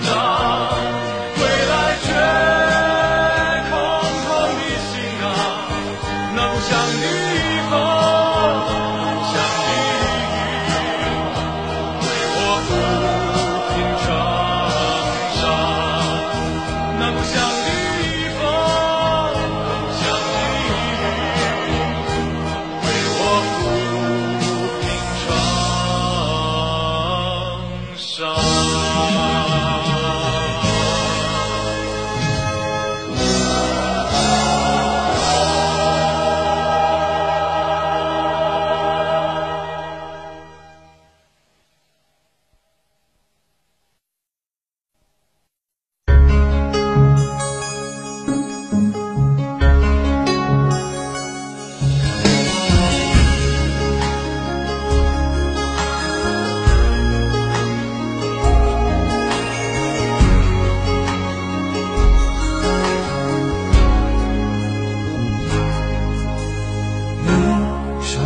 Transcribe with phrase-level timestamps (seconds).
[0.00, 0.31] No.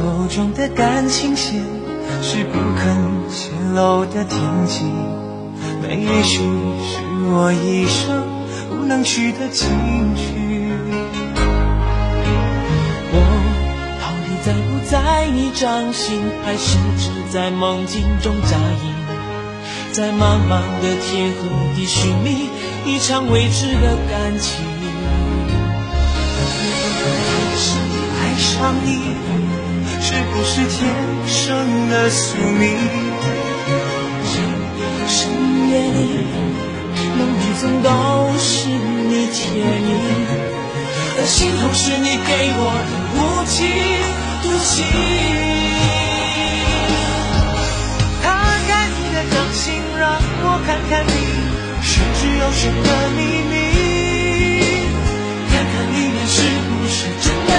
[0.06, 1.60] 手中的感情线
[2.22, 2.96] 是不肯
[3.28, 4.84] 泄露的天机，
[5.82, 8.22] 那也许是我一生
[8.68, 9.66] 不能去的禁
[10.14, 10.70] 区。
[13.10, 13.18] 我
[13.98, 18.94] 到底在不在你掌心，还是只在梦境中扎营？
[19.90, 22.48] 在茫茫的天和地寻觅
[22.84, 24.64] 一场未知的感情。
[27.56, 27.76] 是
[28.20, 29.00] 爱上你，
[30.16, 30.88] 是不是天
[31.26, 32.74] 生的宿命？
[35.06, 35.28] 深
[35.68, 36.24] 夜里，
[37.18, 37.88] 梦里总都
[38.38, 39.60] 是你倩影，
[41.18, 43.54] 而心痛是你给我的无情
[44.42, 44.72] 毒刑。
[48.22, 48.24] 摊
[48.66, 49.64] 开你的掌心，
[49.98, 51.12] 让我看看你
[51.82, 52.88] 玄之又玄的
[53.18, 53.20] 秘
[53.52, 53.54] 密，
[55.52, 57.52] 看看里面是不是真的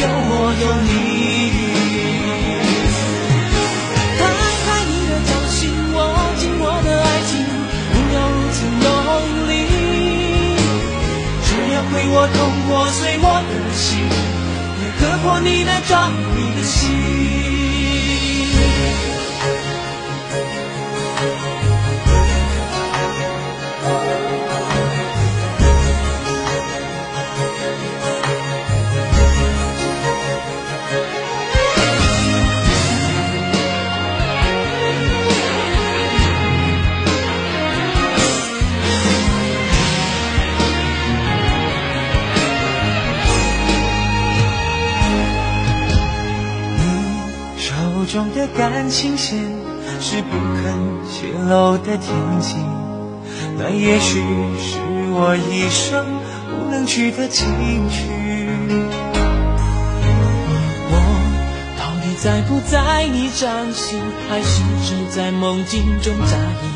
[0.00, 0.99] 有我有你。
[12.92, 13.98] 碎我的心，
[14.82, 17.59] 也割破你的掌，你的心。
[48.10, 49.38] 中的感情线
[50.00, 50.74] 是不肯
[51.08, 52.56] 泄露的天机，
[53.56, 54.20] 那也许
[54.58, 54.80] 是
[55.12, 56.04] 我一生
[56.50, 57.46] 不能去的禁
[57.88, 58.08] 区。
[60.90, 60.94] 我
[61.78, 66.70] 到底在不在你掌心，还是只在梦境中扎营？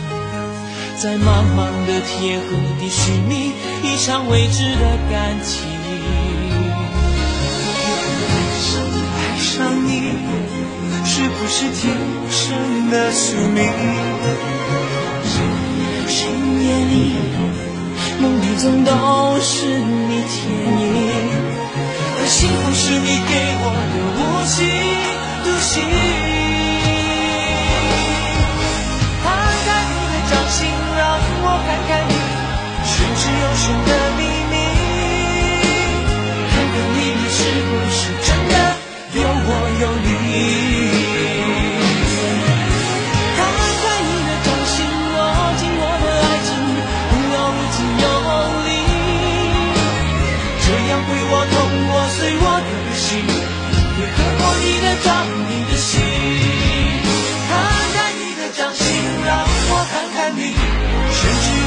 [0.96, 2.46] 在茫茫的天和
[2.78, 3.50] 地寻觅
[3.82, 5.66] 一场未知的感情。
[9.16, 10.14] 爱上你，
[11.56, 11.94] 是不是天
[12.30, 13.62] 生的宿命？
[16.08, 16.26] 深
[16.64, 17.14] 夜里，
[18.18, 18.90] 梦里总都
[19.40, 21.12] 是你倩影，
[22.18, 24.20] 而幸福是你给我的无
[24.50, 24.56] 期
[25.44, 26.33] 独行。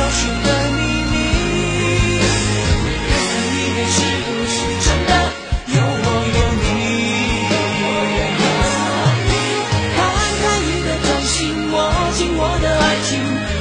[0.10, 0.80] 玄之又玄的秘
[1.12, 1.16] 密，
[3.10, 5.12] 看看里面是不是真的
[5.68, 6.66] 有我有你。
[9.96, 10.00] 摊
[10.42, 11.36] 开你的掌心，
[11.72, 11.76] 握
[12.16, 13.10] 紧我的爱情，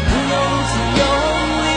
[0.07, 1.03] 不要如此用
[1.65, 1.69] 力，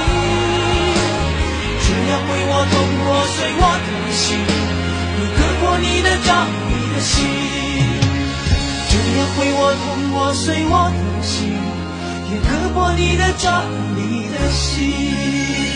[1.81, 2.73] 这样会我痛
[3.03, 4.27] 破碎我的心，
[5.17, 6.29] 也割破你的掌，
[6.69, 7.15] 你的心。
[8.89, 11.37] 这样会我痛破碎我的心，
[12.31, 13.63] 也割破你的掌，
[13.95, 15.68] 你的心。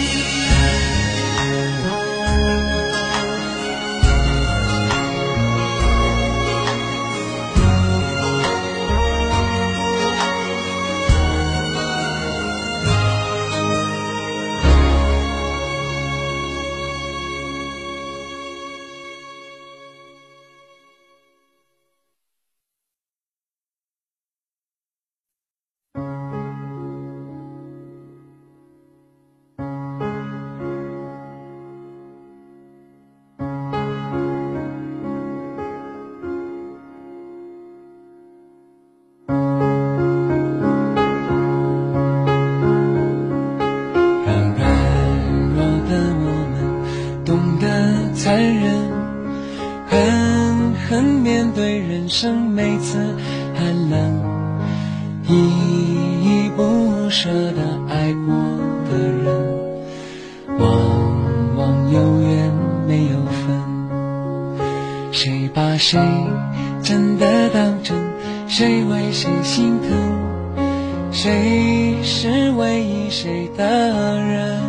[53.53, 54.21] 寒冷，
[55.27, 55.31] 依
[56.23, 58.33] 依不舍的爱过
[58.89, 59.25] 的人，
[60.59, 60.61] 往
[61.55, 62.51] 往有缘
[62.87, 63.61] 没有分，
[65.11, 65.99] 谁把谁
[66.81, 67.97] 真的当真，
[68.47, 69.89] 谁为谁心疼。
[71.11, 74.61] 谁是唯一谁的人？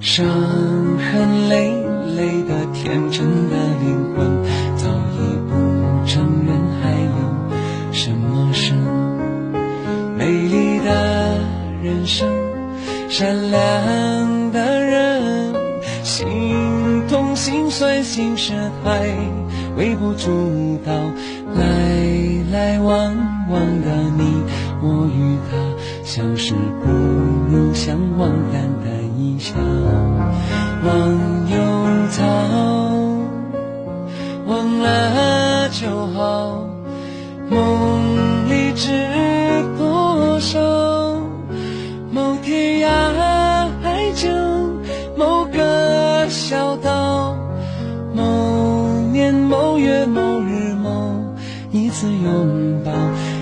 [0.00, 1.70] 伤痕累
[2.16, 4.42] 累的天真的灵魂，
[12.06, 12.28] 生
[13.08, 15.54] 善良的人，
[16.02, 18.52] 心痛心酸心事
[18.82, 19.06] 还
[19.76, 20.92] 微不足道，
[21.54, 21.62] 来
[22.50, 23.14] 来往
[23.50, 24.42] 往的你，
[24.82, 25.56] 我与他
[26.04, 29.54] 相识不如相忘，淡淡一笑，
[30.84, 30.90] 忘
[31.50, 31.56] 忧
[32.10, 32.22] 草，
[34.46, 36.66] 忘了就好，
[37.48, 38.11] 梦
[46.52, 47.34] 个小岛，
[48.14, 51.34] 某年某月某日某
[51.70, 52.92] 一次拥抱，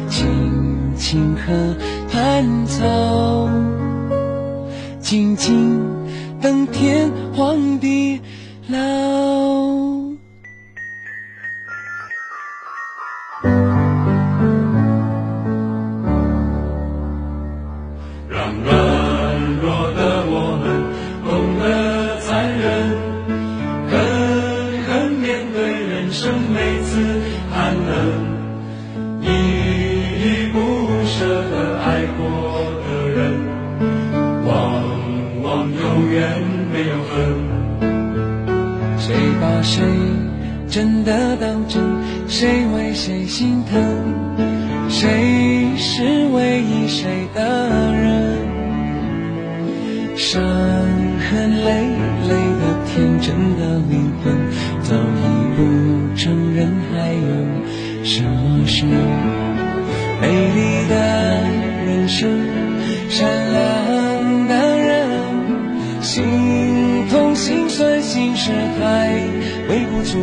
[0.09, 1.75] 青青河
[2.09, 3.49] 畔草，
[5.01, 5.81] 静静
[6.41, 8.21] 等天荒地
[8.69, 9.30] 老。
[42.95, 43.81] 谁心疼？
[44.89, 48.39] 谁是唯一谁的人？
[50.17, 51.71] 伤痕累
[52.29, 54.37] 累的天真的灵魂，
[54.83, 54.97] 早已
[55.57, 55.59] 不
[56.17, 58.85] 承认还有什么是？
[60.21, 60.95] 美丽的
[61.87, 62.29] 人生，
[63.09, 69.15] 善良的人，心痛心酸心事太
[69.69, 70.19] 微不足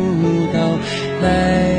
[0.52, 0.78] 道，
[1.22, 1.77] 来